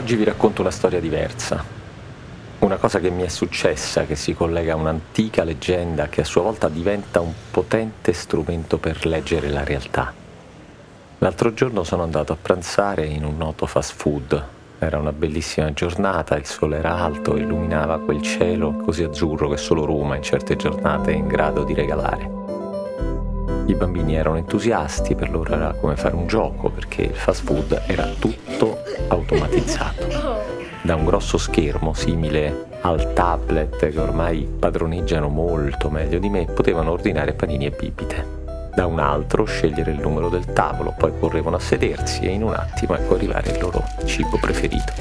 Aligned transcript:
Oggi 0.00 0.16
vi 0.16 0.24
racconto 0.24 0.62
una 0.62 0.70
storia 0.70 0.98
diversa, 0.98 1.62
una 2.60 2.76
cosa 2.76 3.00
che 3.00 3.10
mi 3.10 3.22
è 3.22 3.28
successa 3.28 4.06
che 4.06 4.16
si 4.16 4.32
collega 4.32 4.72
a 4.72 4.76
un'antica 4.76 5.44
leggenda 5.44 6.08
che 6.08 6.22
a 6.22 6.24
sua 6.24 6.40
volta 6.40 6.70
diventa 6.70 7.20
un 7.20 7.34
potente 7.50 8.14
strumento 8.14 8.78
per 8.78 9.04
leggere 9.04 9.50
la 9.50 9.62
realtà. 9.62 10.10
L'altro 11.18 11.52
giorno 11.52 11.84
sono 11.84 12.02
andato 12.02 12.32
a 12.32 12.38
pranzare 12.40 13.04
in 13.04 13.24
un 13.24 13.36
noto 13.36 13.66
fast 13.66 13.92
food. 13.94 14.42
Era 14.78 14.96
una 14.96 15.12
bellissima 15.12 15.70
giornata, 15.74 16.34
il 16.36 16.46
sole 16.46 16.78
era 16.78 16.94
alto, 16.94 17.36
illuminava 17.36 18.00
quel 18.00 18.22
cielo 18.22 18.76
così 18.76 19.02
azzurro 19.02 19.50
che 19.50 19.58
solo 19.58 19.84
Roma 19.84 20.16
in 20.16 20.22
certe 20.22 20.56
giornate 20.56 21.12
è 21.12 21.14
in 21.14 21.26
grado 21.26 21.62
di 21.62 21.74
regalare. 21.74 22.30
I 23.66 23.74
bambini 23.74 24.16
erano 24.16 24.38
entusiasti, 24.38 25.14
per 25.14 25.28
loro 25.28 25.52
era 25.52 25.74
come 25.74 25.96
fare 25.96 26.14
un 26.14 26.26
gioco 26.26 26.70
perché 26.70 27.02
il 27.02 27.14
fast 27.14 27.44
food 27.44 27.82
era 27.86 28.08
tutto 28.18 28.79
automatizzato. 29.10 30.06
Da 30.82 30.94
un 30.94 31.04
grosso 31.04 31.36
schermo 31.36 31.92
simile 31.92 32.68
al 32.82 33.12
tablet 33.12 33.90
che 33.90 34.00
ormai 34.00 34.48
padroneggiano 34.58 35.28
molto 35.28 35.90
meglio 35.90 36.18
di 36.18 36.30
me, 36.30 36.46
potevano 36.46 36.92
ordinare 36.92 37.34
panini 37.34 37.66
e 37.66 37.70
bibite. 37.70 38.38
Da 38.74 38.86
un 38.86 38.98
altro 38.98 39.44
scegliere 39.44 39.90
il 39.90 40.00
numero 40.00 40.28
del 40.28 40.46
tavolo, 40.46 40.94
poi 40.96 41.12
correvano 41.18 41.56
a 41.56 41.60
sedersi 41.60 42.22
e 42.22 42.30
in 42.30 42.42
un 42.42 42.54
attimo 42.54 42.96
ecco 42.96 43.14
arrivare 43.14 43.50
il 43.50 43.60
loro 43.60 43.84
cibo 44.06 44.38
preferito. 44.38 44.92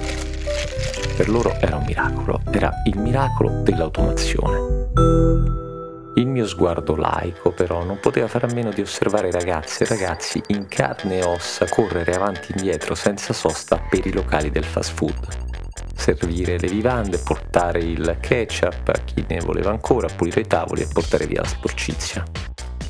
Per 1.16 1.30
loro 1.30 1.56
era 1.60 1.78
un 1.78 1.84
miracolo, 1.86 2.42
era 2.52 2.74
il 2.86 2.98
miracolo 2.98 3.62
dell'automazione. 3.62 5.69
Il 6.16 6.28
mio 6.28 6.48
sguardo 6.48 6.96
laico 6.96 7.52
però 7.52 7.84
non 7.84 8.00
poteva 8.00 8.28
fare 8.28 8.48
a 8.48 8.54
meno 8.54 8.72
di 8.72 8.82
osservare 8.82 9.32
ragazze 9.32 9.84
e 9.84 9.88
ragazzi 9.88 10.42
in 10.48 10.68
carne 10.68 11.20
e 11.20 11.24
ossa 11.24 11.68
correre 11.70 12.14
avanti 12.14 12.52
e 12.52 12.56
indietro 12.58 12.96
senza 12.96 13.32
sosta 13.32 13.78
per 13.78 14.06
i 14.06 14.12
locali 14.12 14.50
del 14.50 14.66
fast 14.66 14.94
food. 14.96 15.28
Servire 15.96 16.58
le 16.58 16.68
vivande, 16.68 17.20
portare 17.20 17.80
il 17.80 18.18
ketchup 18.20 18.88
a 18.88 19.00
chi 19.06 19.24
ne 19.30 19.40
voleva 19.40 19.70
ancora, 19.70 20.08
pulire 20.08 20.42
i 20.42 20.48
tavoli 20.48 20.82
e 20.82 20.88
portare 20.92 21.28
via 21.28 21.42
la 21.42 21.48
sporcizia. 21.48 22.24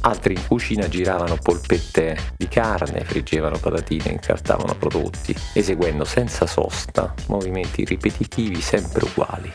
Altri 0.02 0.36
in 0.36 0.48
cucina 0.48 0.88
giravano 0.88 1.38
polpette 1.42 2.18
di 2.38 2.48
carne, 2.48 3.04
friggevano 3.04 3.58
patatine, 3.58 4.12
incartavano 4.12 4.76
prodotti, 4.76 5.36
eseguendo 5.54 6.06
senza 6.06 6.48
sosta 6.48 7.14
movimenti 7.28 7.84
ripetitivi 7.84 8.62
sempre 8.62 9.06
uguali. 9.06 9.52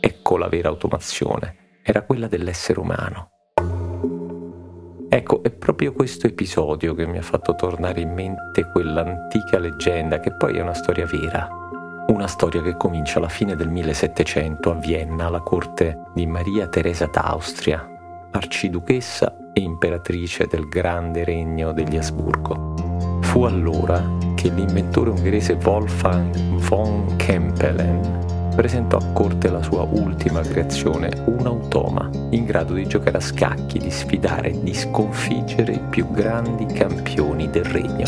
Ecco 0.00 0.36
la 0.36 0.48
vera 0.48 0.68
automazione 0.68 1.66
era 1.88 2.02
quella 2.02 2.26
dell'essere 2.26 2.80
umano. 2.80 3.30
Ecco, 5.08 5.42
è 5.42 5.50
proprio 5.50 5.94
questo 5.94 6.26
episodio 6.26 6.94
che 6.94 7.06
mi 7.06 7.16
ha 7.16 7.22
fatto 7.22 7.54
tornare 7.54 8.02
in 8.02 8.12
mente 8.12 8.70
quell'antica 8.70 9.58
leggenda 9.58 10.20
che 10.20 10.32
poi 10.32 10.58
è 10.58 10.60
una 10.60 10.74
storia 10.74 11.06
vera. 11.06 11.48
Una 12.08 12.26
storia 12.26 12.60
che 12.60 12.76
comincia 12.76 13.18
alla 13.18 13.30
fine 13.30 13.56
del 13.56 13.70
1700 13.70 14.70
a 14.70 14.74
Vienna, 14.74 15.26
alla 15.26 15.40
corte 15.40 15.98
di 16.12 16.26
Maria 16.26 16.68
Teresa 16.68 17.06
d'Austria, 17.06 18.28
arciduchessa 18.32 19.52
e 19.54 19.60
imperatrice 19.62 20.46
del 20.46 20.68
grande 20.68 21.24
regno 21.24 21.72
degli 21.72 21.96
Asburgo. 21.96 22.74
Fu 23.22 23.44
allora 23.44 24.04
che 24.34 24.50
l'inventore 24.50 25.08
ungherese 25.08 25.58
Wolfgang 25.62 26.34
von 26.58 27.16
Kempelen 27.16 28.27
presentò 28.58 28.96
a 28.96 29.12
corte 29.12 29.50
la 29.50 29.62
sua 29.62 29.82
ultima 29.82 30.40
creazione, 30.40 31.12
un 31.26 31.46
automa, 31.46 32.10
in 32.30 32.44
grado 32.44 32.74
di 32.74 32.88
giocare 32.88 33.18
a 33.18 33.20
scacchi, 33.20 33.78
di 33.78 33.88
sfidare, 33.88 34.50
di 34.50 34.74
sconfiggere 34.74 35.74
i 35.74 35.80
più 35.88 36.10
grandi 36.10 36.66
campioni 36.66 37.48
del 37.50 37.62
regno. 37.62 38.06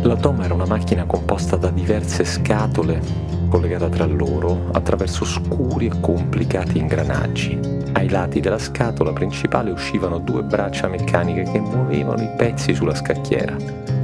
L'automa 0.00 0.46
era 0.46 0.54
una 0.54 0.64
macchina 0.64 1.04
composta 1.04 1.56
da 1.56 1.68
diverse 1.68 2.24
scatole 2.24 3.41
collegate 3.52 3.90
tra 3.90 4.06
loro 4.06 4.70
attraverso 4.72 5.26
scuri 5.26 5.84
e 5.84 6.00
complicati 6.00 6.78
ingranaggi. 6.78 7.60
Ai 7.92 8.08
lati 8.08 8.40
della 8.40 8.58
scatola 8.58 9.12
principale 9.12 9.70
uscivano 9.70 10.18
due 10.20 10.42
braccia 10.42 10.88
meccaniche 10.88 11.42
che 11.42 11.60
muovevano 11.60 12.22
i 12.22 12.30
pezzi 12.34 12.72
sulla 12.72 12.94
scacchiera. 12.94 13.54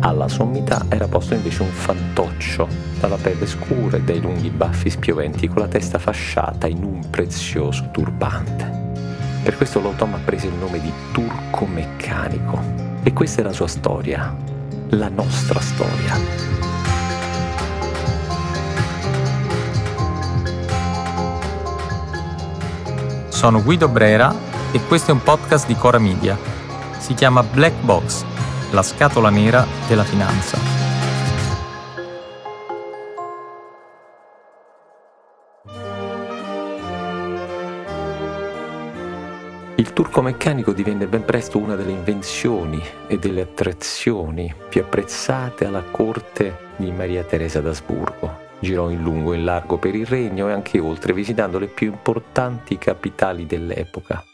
Alla 0.01 0.29
sommità 0.29 0.85
era 0.91 1.09
posto 1.09 1.33
invece 1.33 1.63
un 1.63 1.71
fantoccio, 1.71 2.69
dalla 3.01 3.17
pelle 3.17 3.47
scura 3.47 3.97
e 3.97 4.03
dai 4.03 4.21
lunghi 4.21 4.51
baffi 4.51 4.91
spioventi, 4.91 5.49
con 5.49 5.63
la 5.63 5.69
testa 5.69 5.99
fasciata 5.99 6.67
in 6.67 6.85
un 6.85 7.09
prezioso 7.09 7.89
turbante. 7.91 8.71
Per 9.43 9.57
questo 9.57 9.81
l'automa 9.81 10.19
prese 10.23 10.49
il 10.49 10.55
nome 10.61 10.79
di 10.79 10.93
turco 11.11 11.65
meccanico. 11.65 12.61
E 13.03 13.15
questa 13.15 13.41
è 13.41 13.45
la 13.45 13.53
sua 13.55 13.67
storia, 13.67 14.37
la 14.91 15.09
nostra 15.09 15.59
storia. 15.59 16.78
Sono 23.39 23.63
Guido 23.63 23.87
Brera 23.87 24.35
e 24.73 24.81
questo 24.89 25.13
è 25.13 25.15
un 25.15 25.23
podcast 25.23 25.69
di 25.69 25.77
Cora 25.77 26.01
Media. 26.01 26.37
Si 26.99 27.15
chiama 27.15 27.45
Black 27.45 27.81
Box 27.83 28.25
la 28.73 28.83
scatola 28.83 29.31
nera 29.31 29.65
della 29.87 30.03
finanza. 30.03 30.59
Il 39.77 39.93
turco 39.93 40.21
meccanico 40.21 40.73
divenne 40.73 41.07
ben 41.07 41.25
presto 41.25 41.59
una 41.59 41.77
delle 41.77 41.93
invenzioni 41.93 42.83
e 43.07 43.21
delle 43.21 43.43
attrazioni 43.43 44.53
più 44.69 44.81
apprezzate 44.81 45.65
alla 45.65 45.85
corte 45.89 46.73
di 46.75 46.91
Maria 46.91 47.23
Teresa 47.23 47.61
d'Asburgo. 47.61 48.48
Girò 48.61 48.91
in 48.91 49.03
lungo 49.03 49.33
e 49.33 49.37
in 49.37 49.45
largo 49.45 49.77
per 49.79 49.95
il 49.95 50.07
regno 50.07 50.49
e 50.49 50.53
anche 50.53 50.79
oltre, 50.81 51.13
visitando 51.13 51.59
le 51.59 51.69
più 51.69 51.87
importanti 51.87 52.77
capitali 52.77 53.47
dell'epoca. 53.47 54.25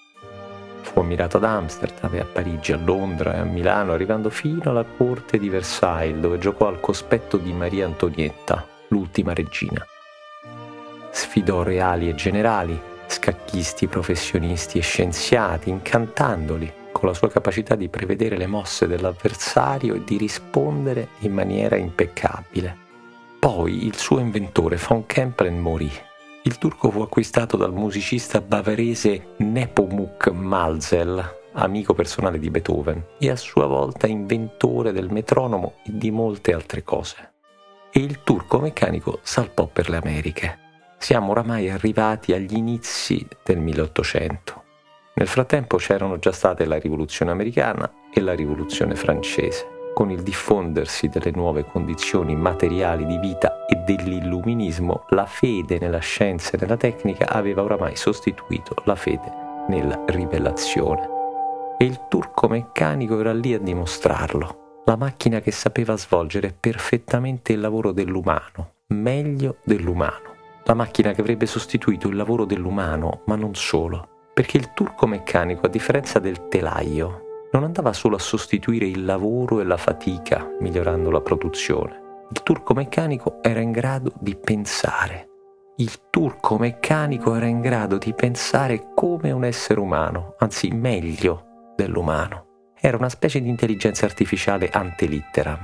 Fu 0.80 1.00
ammirato 1.00 1.38
ad 1.38 1.44
Amsterdam 1.44 2.14
e 2.14 2.20
a 2.20 2.24
Parigi, 2.24 2.72
a 2.72 2.76
Londra 2.76 3.34
e 3.34 3.38
a 3.38 3.44
Milano, 3.44 3.92
arrivando 3.92 4.30
fino 4.30 4.70
alla 4.70 4.84
corte 4.84 5.38
di 5.38 5.48
Versailles, 5.48 6.20
dove 6.20 6.38
giocò 6.38 6.68
al 6.68 6.80
cospetto 6.80 7.36
di 7.36 7.52
Maria 7.52 7.86
Antonietta, 7.86 8.66
l'ultima 8.88 9.34
regina. 9.34 9.84
Sfidò 11.10 11.62
reali 11.62 12.08
e 12.08 12.14
generali, 12.14 12.80
scacchisti, 13.06 13.86
professionisti 13.86 14.78
e 14.78 14.82
scienziati, 14.82 15.70
incantandoli 15.70 16.72
con 16.92 17.08
la 17.08 17.14
sua 17.14 17.28
capacità 17.28 17.74
di 17.74 17.88
prevedere 17.88 18.36
le 18.36 18.46
mosse 18.46 18.86
dell'avversario 18.86 19.94
e 19.94 20.04
di 20.04 20.16
rispondere 20.16 21.08
in 21.20 21.32
maniera 21.32 21.76
impeccabile. 21.76 22.83
Poi 23.44 23.84
il 23.84 23.94
suo 23.98 24.20
inventore 24.20 24.78
von 24.88 25.04
Kempelen 25.04 25.58
morì 25.58 25.90
il 26.44 26.56
turco 26.56 26.90
fu 26.90 27.02
acquistato 27.02 27.58
dal 27.58 27.74
musicista 27.74 28.40
bavarese 28.40 29.34
Nepomuk 29.36 30.28
Malzel, 30.30 31.22
amico 31.52 31.92
personale 31.92 32.38
di 32.38 32.48
Beethoven, 32.48 33.04
e 33.18 33.28
a 33.28 33.36
sua 33.36 33.66
volta 33.66 34.06
inventore 34.06 34.92
del 34.92 35.10
metronomo 35.10 35.74
e 35.84 35.90
di 35.92 36.10
molte 36.10 36.54
altre 36.54 36.84
cose. 36.84 37.32
E 37.90 38.00
il 38.00 38.22
turco 38.22 38.60
meccanico 38.60 39.18
salpò 39.20 39.66
per 39.66 39.90
le 39.90 39.98
Americhe. 39.98 40.58
Siamo 40.96 41.32
oramai 41.32 41.68
arrivati 41.68 42.32
agli 42.32 42.56
inizi 42.56 43.28
del 43.44 43.58
1800. 43.58 44.62
Nel 45.16 45.28
frattempo 45.28 45.76
c'erano 45.76 46.18
già 46.18 46.32
state 46.32 46.64
la 46.64 46.78
rivoluzione 46.78 47.30
americana 47.30 47.92
e 48.10 48.22
la 48.22 48.32
rivoluzione 48.32 48.94
francese 48.94 49.73
con 49.94 50.10
il 50.10 50.22
diffondersi 50.22 51.08
delle 51.08 51.30
nuove 51.30 51.64
condizioni 51.64 52.36
materiali 52.36 53.06
di 53.06 53.16
vita 53.18 53.64
e 53.64 53.76
dell'illuminismo, 53.76 55.04
la 55.10 55.24
fede 55.24 55.78
nella 55.78 56.00
scienza 56.00 56.50
e 56.50 56.58
nella 56.60 56.76
tecnica 56.76 57.28
aveva 57.28 57.62
oramai 57.62 57.96
sostituito 57.96 58.74
la 58.84 58.96
fede 58.96 59.32
nella 59.68 60.02
rivelazione. 60.06 61.08
E 61.78 61.84
il 61.84 62.06
turco 62.08 62.48
meccanico 62.48 63.18
era 63.18 63.32
lì 63.32 63.54
a 63.54 63.58
dimostrarlo, 63.58 64.82
la 64.84 64.96
macchina 64.96 65.40
che 65.40 65.50
sapeva 65.50 65.96
svolgere 65.96 66.54
perfettamente 66.58 67.52
il 67.52 67.60
lavoro 67.60 67.92
dell'umano, 67.92 68.74
meglio 68.88 69.56
dell'umano, 69.64 70.34
la 70.64 70.74
macchina 70.74 71.12
che 71.12 71.20
avrebbe 71.20 71.46
sostituito 71.46 72.08
il 72.08 72.16
lavoro 72.16 72.44
dell'umano, 72.44 73.22
ma 73.26 73.36
non 73.36 73.54
solo, 73.54 74.08
perché 74.34 74.56
il 74.56 74.72
turco 74.74 75.06
meccanico, 75.06 75.66
a 75.66 75.68
differenza 75.68 76.18
del 76.18 76.48
telaio, 76.48 77.23
non 77.54 77.62
andava 77.62 77.92
solo 77.92 78.16
a 78.16 78.20
sostituire 78.20 78.86
il 78.86 79.04
lavoro 79.04 79.60
e 79.60 79.64
la 79.64 79.76
fatica, 79.76 80.44
migliorando 80.58 81.10
la 81.10 81.20
produzione. 81.20 82.02
Il 82.32 82.42
turco 82.42 82.74
meccanico 82.74 83.38
era 83.42 83.60
in 83.60 83.70
grado 83.70 84.12
di 84.18 84.34
pensare. 84.34 85.28
Il 85.76 86.08
turco 86.10 86.58
meccanico 86.58 87.34
era 87.34 87.46
in 87.46 87.60
grado 87.60 87.96
di 87.96 88.12
pensare 88.12 88.88
come 88.94 89.30
un 89.30 89.44
essere 89.44 89.78
umano, 89.78 90.34
anzi 90.38 90.68
meglio 90.70 91.72
dell'umano. 91.76 92.72
Era 92.80 92.96
una 92.96 93.08
specie 93.08 93.40
di 93.40 93.48
intelligenza 93.48 94.04
artificiale 94.04 94.68
ante 94.70 95.06
litteram. 95.06 95.58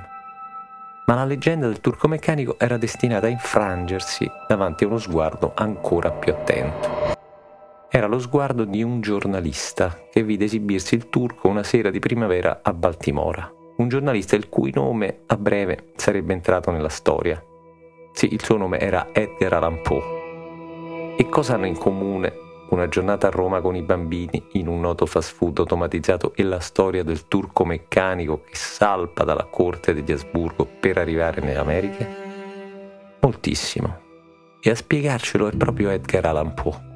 Ma 1.06 1.14
la 1.14 1.24
leggenda 1.24 1.66
del 1.66 1.80
turco 1.80 2.06
meccanico 2.06 2.56
era 2.56 2.76
destinata 2.76 3.26
a 3.26 3.30
infrangersi 3.30 4.30
davanti 4.46 4.84
a 4.84 4.86
uno 4.86 4.98
sguardo 4.98 5.52
ancora 5.56 6.12
più 6.12 6.32
attento 6.32 7.19
era 7.92 8.06
lo 8.06 8.20
sguardo 8.20 8.64
di 8.64 8.84
un 8.84 9.00
giornalista 9.00 10.04
che 10.12 10.22
vide 10.22 10.44
esibirsi 10.44 10.94
il 10.94 11.08
turco 11.08 11.48
una 11.48 11.64
sera 11.64 11.90
di 11.90 11.98
primavera 11.98 12.60
a 12.62 12.72
Baltimora. 12.72 13.52
Un 13.78 13.88
giornalista 13.88 14.36
il 14.36 14.48
cui 14.48 14.70
nome 14.72 15.22
a 15.26 15.36
breve 15.36 15.92
sarebbe 15.96 16.32
entrato 16.32 16.70
nella 16.70 16.88
storia. 16.88 17.42
Sì, 18.12 18.32
il 18.32 18.44
suo 18.44 18.56
nome 18.56 18.78
era 18.78 19.08
Edgar 19.10 19.54
Allan 19.54 19.82
Poe. 19.82 21.16
E 21.16 21.28
cosa 21.28 21.54
hanno 21.54 21.66
in 21.66 21.76
comune 21.76 22.32
una 22.70 22.88
giornata 22.88 23.26
a 23.26 23.30
Roma 23.30 23.60
con 23.60 23.74
i 23.74 23.82
bambini 23.82 24.40
in 24.52 24.68
un 24.68 24.78
noto 24.78 25.04
fast 25.04 25.34
food 25.34 25.58
automatizzato 25.58 26.32
e 26.36 26.44
la 26.44 26.60
storia 26.60 27.02
del 27.02 27.26
turco 27.26 27.64
meccanico 27.64 28.42
che 28.44 28.54
salpa 28.54 29.24
dalla 29.24 29.48
corte 29.50 29.94
degli 29.94 30.12
Asburgo 30.12 30.64
per 30.78 30.98
arrivare 30.98 31.40
nelle 31.40 31.58
Americhe? 31.58 32.08
Moltissimo. 33.18 33.98
E 34.60 34.70
a 34.70 34.76
spiegarcelo 34.76 35.48
è 35.48 35.56
proprio 35.56 35.90
Edgar 35.90 36.26
Allan 36.26 36.54
Poe. 36.54 36.89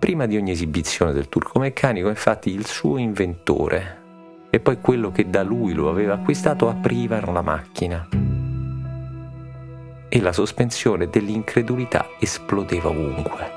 Prima 0.00 0.24
di 0.24 0.38
ogni 0.38 0.52
esibizione 0.52 1.12
del 1.12 1.28
turco 1.28 1.58
meccanico, 1.58 2.08
infatti, 2.08 2.48
il 2.48 2.64
suo 2.64 2.96
inventore 2.96 3.98
e 4.48 4.58
poi 4.58 4.80
quello 4.80 5.12
che 5.12 5.28
da 5.28 5.42
lui 5.42 5.74
lo 5.74 5.90
aveva 5.90 6.14
acquistato 6.14 6.70
aprivano 6.70 7.32
la 7.32 7.42
macchina. 7.42 8.08
E 10.08 10.20
la 10.22 10.32
sospensione 10.32 11.10
dell'incredulità 11.10 12.06
esplodeva 12.18 12.88
ovunque. 12.88 13.52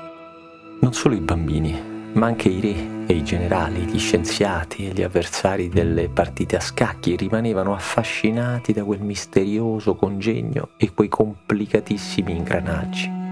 Non 0.82 0.92
solo 0.92 1.14
i 1.14 1.20
bambini, 1.20 1.80
ma 2.12 2.26
anche 2.26 2.50
i 2.50 2.60
re 2.60 3.06
e 3.06 3.14
i 3.14 3.24
generali, 3.24 3.86
gli 3.86 3.98
scienziati 3.98 4.86
e 4.86 4.92
gli 4.92 5.02
avversari 5.02 5.70
delle 5.70 6.10
partite 6.10 6.56
a 6.56 6.60
scacchi 6.60 7.16
rimanevano 7.16 7.72
affascinati 7.72 8.74
da 8.74 8.84
quel 8.84 9.00
misterioso 9.00 9.94
congegno 9.94 10.72
e 10.76 10.92
quei 10.92 11.08
complicatissimi 11.08 12.36
ingranaggi. 12.36 13.23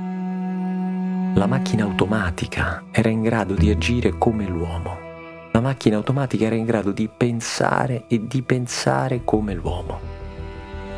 La 1.34 1.46
macchina 1.46 1.84
automatica 1.84 2.84
era 2.90 3.08
in 3.08 3.22
grado 3.22 3.54
di 3.54 3.70
agire 3.70 4.18
come 4.18 4.46
l'uomo. 4.46 4.98
La 5.52 5.60
macchina 5.60 5.96
automatica 5.96 6.44
era 6.44 6.56
in 6.56 6.66
grado 6.66 6.92
di 6.92 7.08
pensare 7.08 8.04
e 8.06 8.26
di 8.26 8.42
pensare 8.42 9.22
come 9.24 9.54
l'uomo. 9.54 9.98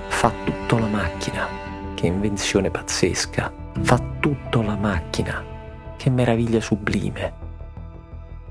Fa 0.08 0.32
tutto 0.44 0.78
la 0.78 0.88
macchina, 0.88 1.46
che 1.94 2.08
invenzione 2.08 2.68
pazzesca. 2.68 3.52
Fa 3.80 4.00
tutto 4.18 4.60
la 4.62 4.74
macchina, 4.74 5.40
che 5.96 6.10
meraviglia 6.10 6.60
sublime. 6.60 7.32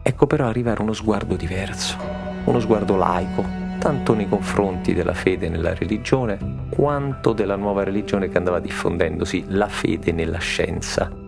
Ecco 0.01 0.25
però 0.25 0.47
arrivare 0.47 0.81
uno 0.81 0.94
sguardo 0.94 1.36
diverso, 1.36 1.97
uno 2.45 2.62
sguardo 2.62 2.95
laico, 2.95 3.44
tanto 3.79 4.13
nei 4.13 4.29
confronti 4.29 4.94
della 4.94 5.13
fede 5.13 5.50
nella 5.50 5.74
religione, 5.74 6.68
quanto 6.69 7.33
della 7.33 7.57
nuova 7.57 7.83
religione 7.83 8.29
che 8.29 8.38
andava 8.38 8.62
diffondendosi, 8.62 9.44
la 9.50 9.68
fede 9.68 10.13
nella 10.13 10.39
scienza 10.39 11.23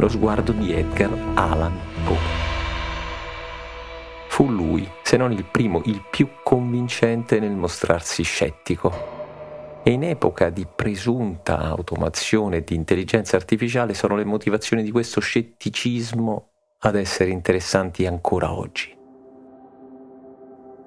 lo 0.00 0.08
sguardo 0.08 0.52
di 0.52 0.72
Edgar 0.72 1.10
Allan 1.34 1.78
Poe. 2.06 2.16
Fu 4.28 4.50
lui, 4.50 4.90
se 5.02 5.18
non 5.18 5.30
il 5.30 5.44
primo, 5.44 5.82
il 5.84 6.02
più 6.10 6.26
convincente 6.42 7.38
nel 7.38 7.50
mostrarsi 7.50 8.22
scettico. 8.22 9.18
E 9.82 9.90
in 9.90 10.02
epoca 10.04 10.48
di 10.48 10.66
presunta 10.74 11.58
automazione 11.58 12.58
e 12.58 12.64
di 12.64 12.74
intelligenza 12.74 13.36
artificiale 13.36 13.92
sono 13.92 14.16
le 14.16 14.24
motivazioni 14.24 14.82
di 14.82 14.90
questo 14.90 15.20
scetticismo 15.20 16.48
ad 16.78 16.96
essere 16.96 17.28
interessanti 17.28 18.06
ancora 18.06 18.54
oggi. 18.54 18.96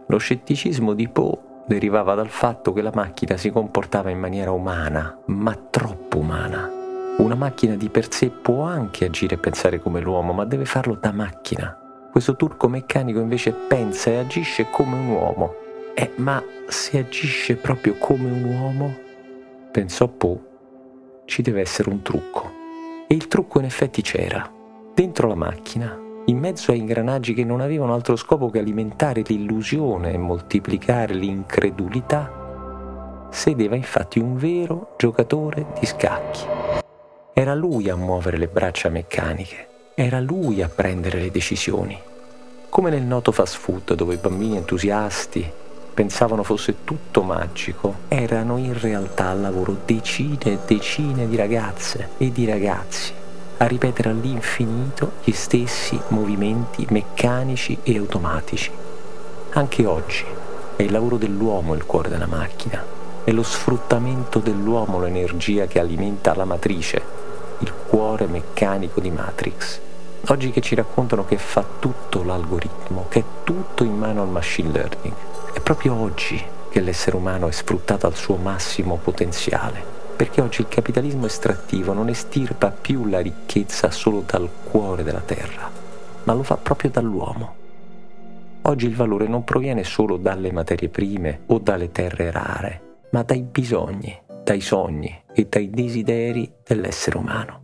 Lo 0.07 0.17
scetticismo 0.17 0.95
di 0.95 1.07
Poe 1.07 1.37
derivava 1.67 2.15
dal 2.15 2.29
fatto 2.29 2.73
che 2.73 2.81
la 2.81 2.91
macchina 2.91 3.37
si 3.37 3.51
comportava 3.51 4.09
in 4.09 4.17
maniera 4.17 4.49
umana, 4.49 5.21
ma 5.27 5.53
troppo 5.53 6.17
umana 6.17 6.81
una 7.17 7.35
macchina 7.35 7.75
di 7.75 7.89
per 7.89 8.11
sé 8.11 8.29
può 8.29 8.63
anche 8.63 9.05
agire 9.05 9.35
e 9.35 9.37
pensare 9.37 9.79
come 9.79 10.01
l'uomo, 10.01 10.33
ma 10.33 10.45
deve 10.45 10.65
farlo 10.65 10.97
da 10.99 11.11
macchina. 11.11 11.77
Questo 12.11 12.35
turco 12.35 12.67
meccanico 12.67 13.19
invece 13.19 13.51
pensa 13.51 14.09
e 14.09 14.17
agisce 14.17 14.67
come 14.71 14.95
un 14.95 15.09
uomo. 15.09 15.53
Eh, 15.93 16.11
ma 16.15 16.43
se 16.67 16.97
agisce 16.97 17.55
proprio 17.55 17.95
come 17.99 18.31
un 18.31 18.43
uomo, 18.43 18.95
pensò 19.71 20.07
Poe, 20.07 20.39
ci 21.25 21.41
deve 21.41 21.61
essere 21.61 21.89
un 21.89 22.01
trucco. 22.01 22.61
E 23.07 23.13
il 23.13 23.27
trucco 23.27 23.59
in 23.59 23.65
effetti 23.65 24.01
c'era. 24.01 24.51
Dentro 24.93 25.27
la 25.27 25.35
macchina, 25.35 25.97
in 26.25 26.37
mezzo 26.37 26.71
a 26.71 26.75
ingranaggi 26.75 27.33
che 27.33 27.43
non 27.43 27.61
avevano 27.61 27.93
altro 27.93 28.15
scopo 28.15 28.49
che 28.49 28.59
alimentare 28.59 29.21
l'illusione 29.25 30.13
e 30.13 30.17
moltiplicare 30.17 31.13
l'incredulità, 31.13 33.27
sedeva 33.29 33.75
infatti 33.75 34.19
un 34.19 34.35
vero 34.35 34.93
giocatore 34.97 35.67
di 35.79 35.85
scacchi. 35.85 36.62
Era 37.35 37.55
lui 37.55 37.89
a 37.89 37.95
muovere 37.95 38.37
le 38.37 38.45
braccia 38.45 38.89
meccaniche, 38.89 39.67
era 39.95 40.19
lui 40.19 40.61
a 40.61 40.69
prendere 40.69 41.19
le 41.19 41.31
decisioni. 41.31 41.99
Come 42.69 42.91
nel 42.91 43.01
noto 43.01 43.31
fast 43.31 43.57
food 43.57 43.95
dove 43.95 44.13
i 44.13 44.17
bambini 44.17 44.57
entusiasti 44.57 45.51
pensavano 45.95 46.43
fosse 46.43 46.83
tutto 46.83 47.23
magico, 47.23 48.01
erano 48.07 48.57
in 48.57 48.79
realtà 48.79 49.29
al 49.29 49.41
lavoro 49.41 49.75
decine 49.83 50.43
e 50.43 50.59
decine 50.67 51.27
di 51.27 51.35
ragazze 51.35 52.09
e 52.19 52.31
di 52.31 52.45
ragazzi 52.45 53.13
a 53.57 53.65
ripetere 53.65 54.09
all'infinito 54.09 55.13
gli 55.23 55.31
stessi 55.31 55.99
movimenti 56.09 56.85
meccanici 56.91 57.79
e 57.81 57.97
automatici. 57.97 58.69
Anche 59.53 59.85
oggi 59.87 60.23
è 60.75 60.83
il 60.83 60.91
lavoro 60.91 61.17
dell'uomo 61.17 61.73
il 61.73 61.85
cuore 61.85 62.09
della 62.09 62.27
macchina, 62.27 62.85
è 63.23 63.31
lo 63.31 63.41
sfruttamento 63.41 64.37
dell'uomo 64.37 64.99
l'energia 64.99 65.65
che 65.65 65.79
alimenta 65.79 66.35
la 66.35 66.45
matrice 66.45 67.21
cuore 67.93 68.25
meccanico 68.25 68.99
di 68.99 69.11
Matrix. 69.11 69.79
Oggi 70.29 70.49
che 70.49 70.61
ci 70.61 70.73
raccontano 70.73 71.25
che 71.25 71.37
fa 71.37 71.63
tutto 71.77 72.23
l'algoritmo, 72.23 73.05
che 73.07 73.19
è 73.19 73.23
tutto 73.43 73.83
in 73.83 73.95
mano 73.95 74.23
al 74.23 74.29
machine 74.29 74.71
learning. 74.71 75.13
È 75.53 75.59
proprio 75.59 75.93
oggi 75.93 76.43
che 76.71 76.79
l'essere 76.79 77.17
umano 77.17 77.47
è 77.47 77.51
sfruttato 77.51 78.07
al 78.07 78.15
suo 78.15 78.37
massimo 78.37 78.97
potenziale, 78.97 79.83
perché 80.15 80.41
oggi 80.41 80.61
il 80.61 80.69
capitalismo 80.69 81.27
estrattivo 81.27 81.93
non 81.93 82.09
estirpa 82.09 82.71
più 82.71 83.05
la 83.05 83.19
ricchezza 83.19 83.91
solo 83.91 84.23
dal 84.25 84.49
cuore 84.63 85.03
della 85.03 85.21
terra, 85.21 85.69
ma 86.23 86.33
lo 86.33 86.41
fa 86.41 86.57
proprio 86.57 86.89
dall'uomo. 86.89 87.55
Oggi 88.63 88.87
il 88.87 88.95
valore 88.95 89.27
non 89.27 89.43
proviene 89.43 89.83
solo 89.83 90.17
dalle 90.17 90.51
materie 90.51 90.89
prime 90.89 91.41
o 91.45 91.59
dalle 91.59 91.91
terre 91.91 92.31
rare, 92.31 92.81
ma 93.11 93.21
dai 93.21 93.43
bisogni, 93.43 94.19
dai 94.43 94.61
sogni 94.61 95.25
e 95.31 95.45
dai 95.47 95.69
desideri 95.69 96.51
dell'essere 96.65 97.17
umano. 97.17 97.62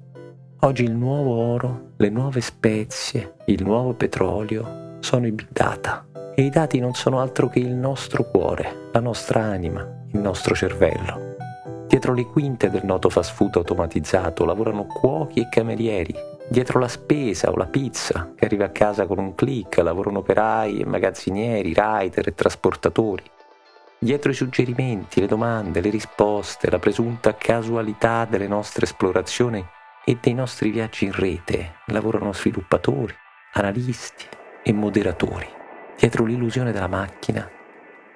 Oggi 0.61 0.83
il 0.83 0.91
nuovo 0.91 1.35
oro, 1.35 1.91
le 1.95 2.09
nuove 2.09 2.41
spezie, 2.41 3.35
il 3.45 3.63
nuovo 3.63 3.93
petrolio 3.93 4.97
sono 4.99 5.25
i 5.25 5.31
big 5.31 5.47
data 5.51 6.05
e 6.35 6.41
i 6.41 6.49
dati 6.49 6.79
non 6.79 6.93
sono 6.95 7.21
altro 7.21 7.47
che 7.47 7.59
il 7.59 7.73
nostro 7.73 8.25
cuore, 8.25 8.89
la 8.91 8.99
nostra 8.99 9.41
anima, 9.41 9.87
il 10.11 10.19
nostro 10.19 10.53
cervello. 10.53 11.37
Dietro 11.87 12.13
le 12.13 12.25
quinte 12.25 12.69
del 12.69 12.83
noto 12.83 13.09
fast 13.09 13.35
food 13.35 13.55
automatizzato 13.55 14.43
lavorano 14.43 14.85
cuochi 14.85 15.39
e 15.39 15.47
camerieri. 15.47 16.13
Dietro 16.49 16.77
la 16.77 16.89
spesa 16.89 17.49
o 17.49 17.55
la 17.55 17.67
pizza 17.67 18.33
che 18.35 18.43
arriva 18.43 18.65
a 18.65 18.71
casa 18.71 19.05
con 19.05 19.17
un 19.17 19.35
clic 19.35 19.77
lavorano 19.77 20.19
operai 20.19 20.81
e 20.81 20.85
magazzinieri, 20.85 21.73
rider 21.73 22.27
e 22.27 22.35
trasportatori. 22.35 23.23
Dietro 23.97 24.29
i 24.29 24.35
suggerimenti, 24.35 25.21
le 25.21 25.27
domande, 25.27 25.79
le 25.79 25.89
risposte, 25.89 26.69
la 26.69 26.79
presunta 26.79 27.35
casualità 27.35 28.25
delle 28.25 28.47
nostre 28.47 28.83
esplorazioni 28.83 29.65
e 30.05 30.17
dei 30.21 30.33
nostri 30.33 30.69
viaggi 30.69 31.05
in 31.05 31.11
rete 31.11 31.75
lavorano 31.87 32.33
sviluppatori, 32.33 33.13
analisti 33.53 34.25
e 34.63 34.73
moderatori. 34.73 35.47
Dietro 35.97 36.25
l'illusione 36.25 36.71
della 36.71 36.87
macchina 36.87 37.49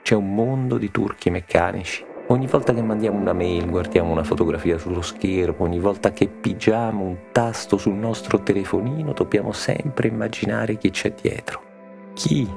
c'è 0.02 0.16
un 0.16 0.34
mondo 0.34 0.78
di 0.78 0.92
turchi 0.92 1.30
meccanici. 1.30 2.06
Ogni 2.28 2.48
volta 2.48 2.74
che 2.74 2.82
mandiamo 2.82 3.20
una 3.20 3.34
mail, 3.34 3.70
guardiamo 3.70 4.12
una 4.12 4.24
fotografia 4.24 4.78
sullo 4.78 5.02
schermo, 5.02 5.66
ogni 5.66 5.80
volta 5.80 6.13
che 6.13 6.28
pigiamo 6.28 7.04
un 7.04 7.18
tasto 7.32 7.78
sul 7.78 7.96
nostro 7.96 8.42
telefonino, 8.42 9.12
dobbiamo 9.12 9.52
sempre 9.52 10.08
immaginare 10.08 10.78
chi 10.78 10.90
c'è 10.90 11.13
dietro. 11.13 11.62
Chi 12.13 12.50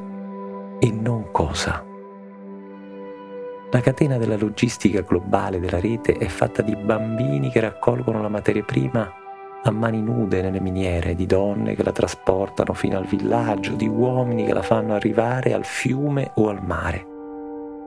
e 0.79 0.91
non 0.91 1.31
cosa. 1.33 1.85
La 3.77 3.83
catena 3.83 4.17
della 4.17 4.39
logistica 4.39 5.03
globale 5.03 5.61
della 5.61 5.79
rete 5.79 6.15
è 6.15 6.29
fatta 6.29 6.63
di 6.63 6.75
bambini 6.75 7.51
che 7.51 7.61
raccolgono 7.61 8.23
la 8.23 8.31
materia 8.31 8.63
prima 8.63 9.13
a 9.63 9.71
mani 9.71 10.01
nude 10.01 10.41
nelle 10.41 10.61
miniere, 10.61 11.15
di 11.15 11.27
donne 11.27 11.75
che 11.75 11.83
la 11.83 11.93
trasportano 11.93 12.73
fino 12.73 12.97
al 12.97 13.05
villaggio, 13.05 13.75
di 13.75 13.87
uomini 13.87 14.47
che 14.47 14.55
la 14.55 14.63
fanno 14.63 14.95
arrivare 14.95 15.53
al 15.53 15.67
fiume 15.67 16.31
o 16.37 16.49
al 16.49 16.65
mare. 16.65 17.07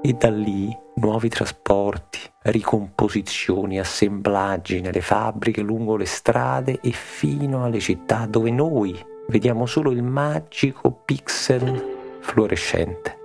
E 0.03 0.13
da 0.13 0.29
lì 0.29 0.71
nuovi 0.97 1.27
trasporti, 1.27 2.19
ricomposizioni, 2.43 3.79
assemblaggi 3.79 4.81
nelle 4.81 5.01
fabbriche, 5.01 5.61
lungo 5.61 5.95
le 5.95 6.05
strade 6.05 6.81
e 6.83 6.91
fino 6.91 7.63
alle 7.63 7.79
città 7.79 8.27
dove 8.27 8.51
noi 8.51 8.95
vediamo 9.27 9.65
solo 9.65 9.89
il 9.89 10.03
magico 10.03 10.91
pixel 11.03 12.19
fluorescente. 12.19 13.18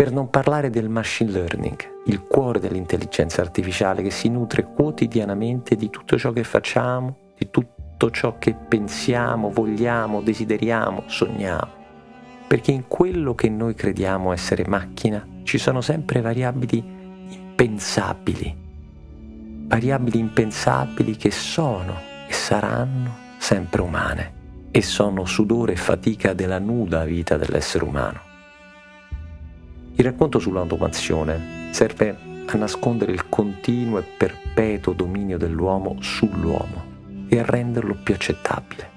Per 0.00 0.12
non 0.12 0.30
parlare 0.30 0.70
del 0.70 0.88
machine 0.88 1.30
learning, 1.30 1.76
il 2.06 2.22
cuore 2.22 2.58
dell'intelligenza 2.58 3.42
artificiale 3.42 4.00
che 4.00 4.10
si 4.10 4.30
nutre 4.30 4.64
quotidianamente 4.64 5.76
di 5.76 5.90
tutto 5.90 6.16
ciò 6.16 6.32
che 6.32 6.42
facciamo, 6.42 7.34
di 7.36 7.50
tutto 7.50 8.10
ciò 8.10 8.38
che 8.38 8.54
pensiamo, 8.54 9.50
vogliamo, 9.50 10.22
desideriamo, 10.22 11.02
sogniamo. 11.04 11.68
Perché 12.48 12.72
in 12.72 12.88
quello 12.88 13.34
che 13.34 13.50
noi 13.50 13.74
crediamo 13.74 14.32
essere 14.32 14.64
macchina 14.66 15.22
ci 15.42 15.58
sono 15.58 15.82
sempre 15.82 16.22
variabili 16.22 16.82
impensabili. 17.28 18.56
variabili 19.66 20.18
impensabili 20.18 21.14
che 21.16 21.30
sono 21.30 21.92
e 22.26 22.32
saranno 22.32 23.16
sempre 23.36 23.82
umane 23.82 24.32
e 24.70 24.80
sono 24.80 25.26
sudore 25.26 25.74
e 25.74 25.76
fatica 25.76 26.32
della 26.32 26.58
nuda 26.58 27.04
vita 27.04 27.36
dell'essere 27.36 27.84
umano. 27.84 28.28
Il 30.00 30.06
racconto 30.06 30.38
sull'automazione 30.38 31.68
serve 31.72 32.16
a 32.46 32.56
nascondere 32.56 33.12
il 33.12 33.28
continuo 33.28 33.98
e 33.98 34.02
perpetuo 34.02 34.94
dominio 34.94 35.36
dell'uomo 35.36 35.96
sull'uomo 36.00 37.26
e 37.28 37.38
a 37.38 37.44
renderlo 37.44 37.98
più 38.02 38.14
accettabile. 38.14 38.88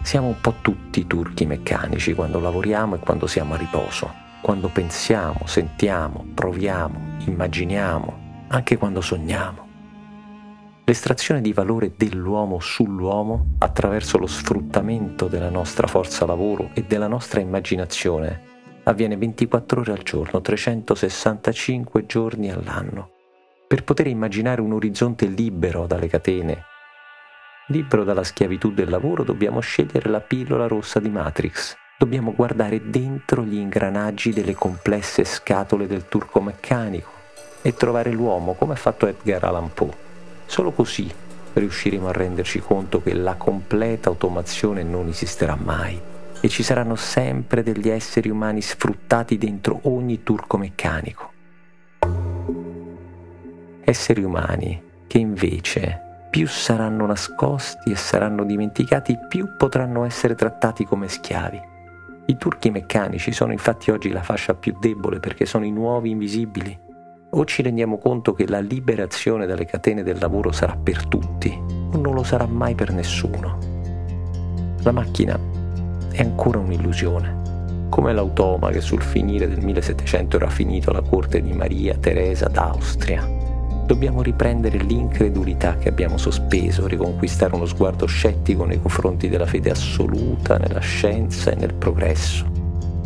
Siamo 0.00 0.28
un 0.28 0.40
po' 0.40 0.54
tutti 0.62 1.08
turchi 1.08 1.44
meccanici 1.44 2.14
quando 2.14 2.38
lavoriamo 2.38 2.94
e 2.94 2.98
quando 3.00 3.26
siamo 3.26 3.54
a 3.54 3.56
riposo, 3.56 4.12
quando 4.42 4.68
pensiamo, 4.68 5.40
sentiamo, 5.46 6.24
proviamo, 6.32 7.24
immaginiamo, 7.26 8.46
anche 8.46 8.76
quando 8.76 9.00
sogniamo. 9.00 9.66
L'estrazione 10.84 11.40
di 11.40 11.52
valore 11.52 11.94
dell'uomo 11.96 12.60
sull'uomo 12.60 13.56
attraverso 13.58 14.18
lo 14.18 14.28
sfruttamento 14.28 15.26
della 15.26 15.50
nostra 15.50 15.88
forza 15.88 16.24
lavoro 16.26 16.70
e 16.74 16.84
della 16.84 17.08
nostra 17.08 17.40
immaginazione 17.40 18.50
avviene 18.84 19.16
24 19.16 19.80
ore 19.80 19.92
al 19.92 20.02
giorno, 20.02 20.40
365 20.40 22.06
giorni 22.06 22.50
all'anno. 22.50 23.10
Per 23.66 23.84
poter 23.84 24.06
immaginare 24.08 24.60
un 24.60 24.72
orizzonte 24.72 25.26
libero 25.26 25.86
dalle 25.86 26.08
catene, 26.08 26.64
libero 27.68 28.04
dalla 28.04 28.24
schiavitù 28.24 28.72
del 28.72 28.90
lavoro, 28.90 29.22
dobbiamo 29.22 29.60
scegliere 29.60 30.10
la 30.10 30.20
pillola 30.20 30.66
rossa 30.66 31.00
di 31.00 31.08
Matrix. 31.08 31.76
Dobbiamo 31.98 32.34
guardare 32.34 32.90
dentro 32.90 33.44
gli 33.44 33.56
ingranaggi 33.56 34.32
delle 34.32 34.54
complesse 34.54 35.24
scatole 35.24 35.86
del 35.86 36.08
turco 36.08 36.40
meccanico 36.40 37.10
e 37.62 37.74
trovare 37.74 38.10
l'uomo 38.10 38.54
come 38.54 38.72
ha 38.72 38.76
fatto 38.76 39.06
Edgar 39.06 39.44
Allan 39.44 39.72
Poe. 39.72 39.96
Solo 40.46 40.72
così 40.72 41.08
riusciremo 41.52 42.08
a 42.08 42.12
renderci 42.12 42.58
conto 42.58 43.00
che 43.00 43.14
la 43.14 43.34
completa 43.34 44.08
automazione 44.08 44.82
non 44.82 45.06
esisterà 45.06 45.54
mai 45.54 46.10
e 46.44 46.48
ci 46.48 46.64
saranno 46.64 46.96
sempre 46.96 47.62
degli 47.62 47.88
esseri 47.88 48.28
umani 48.28 48.60
sfruttati 48.60 49.38
dentro 49.38 49.78
ogni 49.84 50.24
turco 50.24 50.58
meccanico. 50.58 51.30
Esseri 53.84 54.24
umani 54.24 54.82
che 55.06 55.18
invece 55.18 56.26
più 56.30 56.48
saranno 56.48 57.06
nascosti 57.06 57.92
e 57.92 57.94
saranno 57.94 58.42
dimenticati, 58.42 59.16
più 59.28 59.54
potranno 59.56 60.04
essere 60.04 60.34
trattati 60.34 60.84
come 60.84 61.06
schiavi. 61.06 61.60
I 62.26 62.36
turchi 62.36 62.70
meccanici 62.70 63.30
sono 63.30 63.52
infatti 63.52 63.92
oggi 63.92 64.10
la 64.10 64.22
fascia 64.22 64.54
più 64.54 64.76
debole 64.80 65.20
perché 65.20 65.46
sono 65.46 65.64
i 65.64 65.70
nuovi 65.70 66.10
invisibili. 66.10 66.76
O 67.34 67.44
ci 67.44 67.62
rendiamo 67.62 67.98
conto 67.98 68.32
che 68.32 68.48
la 68.48 68.58
liberazione 68.58 69.46
dalle 69.46 69.64
catene 69.64 70.02
del 70.02 70.18
lavoro 70.18 70.50
sarà 70.50 70.74
per 70.74 71.06
tutti, 71.06 71.56
o 71.56 71.96
non 71.98 72.14
lo 72.14 72.24
sarà 72.24 72.46
mai 72.46 72.74
per 72.74 72.92
nessuno. 72.92 73.58
La 74.82 74.90
macchina 74.90 75.51
è 76.12 76.20
ancora 76.20 76.58
un'illusione, 76.58 77.88
come 77.88 78.12
l'automa 78.12 78.70
che 78.70 78.80
sul 78.80 79.02
finire 79.02 79.48
del 79.48 79.62
1700 79.64 80.36
era 80.36 80.50
finito 80.50 80.90
alla 80.90 81.00
corte 81.00 81.40
di 81.40 81.52
Maria 81.52 81.96
Teresa 81.96 82.48
d'Austria. 82.48 83.26
Dobbiamo 83.86 84.22
riprendere 84.22 84.78
l'incredulità 84.78 85.76
che 85.76 85.88
abbiamo 85.88 86.16
sospeso, 86.16 86.86
riconquistare 86.86 87.54
uno 87.54 87.66
sguardo 87.66 88.06
scettico 88.06 88.64
nei 88.64 88.80
confronti 88.80 89.28
della 89.28 89.46
fede 89.46 89.70
assoluta 89.70 90.56
nella 90.56 90.80
scienza 90.80 91.50
e 91.50 91.56
nel 91.56 91.74
progresso. 91.74 92.44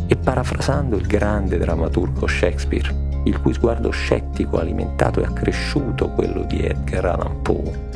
E 0.05 0.15
parafrasando 0.15 0.95
il 0.95 1.07
grande 1.07 1.57
drammaturgo 1.57 2.27
Shakespeare, 2.27 3.21
il 3.23 3.41
cui 3.41 3.53
sguardo 3.53 3.89
scettico 3.89 4.57
ha 4.57 4.61
alimentato 4.61 5.21
e 5.21 5.25
accresciuto 5.25 6.09
quello 6.09 6.43
di 6.43 6.59
Edgar 6.61 7.05
Allan 7.05 7.41
Poe, 7.41 7.86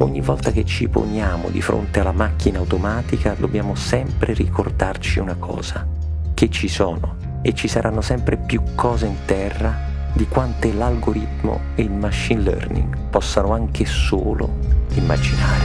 Ogni 0.00 0.20
volta 0.20 0.52
che 0.52 0.64
ci 0.64 0.86
poniamo 0.88 1.48
di 1.48 1.60
fronte 1.60 1.98
alla 1.98 2.12
macchina 2.12 2.60
automatica 2.60 3.34
dobbiamo 3.36 3.74
sempre 3.74 4.32
ricordarci 4.32 5.18
una 5.18 5.34
cosa, 5.34 5.84
che 6.34 6.48
ci 6.50 6.68
sono 6.68 7.16
e 7.42 7.52
ci 7.52 7.66
saranno 7.66 8.00
sempre 8.00 8.36
più 8.36 8.62
cose 8.76 9.06
in 9.06 9.16
terra 9.24 9.76
di 10.12 10.28
quante 10.28 10.72
l'algoritmo 10.72 11.60
e 11.74 11.82
il 11.82 11.90
machine 11.90 12.42
learning 12.42 12.96
possano 13.10 13.52
anche 13.52 13.86
solo 13.86 14.48
immaginare. 14.94 15.64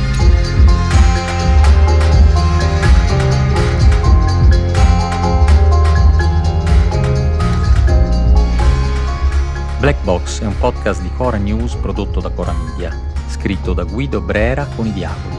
Black 9.78 10.04
Box 10.04 10.42
è 10.42 10.46
un 10.46 10.58
podcast 10.58 11.04
di 11.04 11.12
Cora 11.16 11.38
News 11.38 11.75
prodotto 11.75 12.20
da 12.20 12.30
Cora 12.32 12.54
Media 12.54 13.12
scritto 13.43 13.73
da 13.73 13.83
Guido 13.83 14.21
Brera 14.21 14.65
con 14.73 14.85
i 14.85 14.93
Diavoli. 14.93 15.35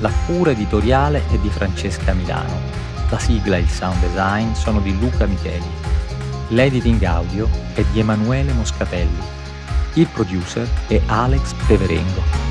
La 0.00 0.12
cura 0.26 0.50
editoriale 0.50 1.22
è 1.30 1.38
di 1.38 1.48
Francesca 1.48 2.12
Milano. 2.12 2.60
La 3.08 3.18
sigla 3.18 3.56
e 3.56 3.60
il 3.60 3.68
sound 3.70 3.98
design 4.00 4.52
sono 4.52 4.78
di 4.78 4.94
Luca 4.98 5.24
Micheli. 5.24 5.64
L'editing 6.48 7.02
audio 7.04 7.48
è 7.72 7.82
di 7.92 8.00
Emanuele 8.00 8.52
Moscatelli. 8.52 9.22
Il 9.94 10.06
producer 10.08 10.68
è 10.86 11.00
Alex 11.06 11.54
Peverengo. 11.66 12.43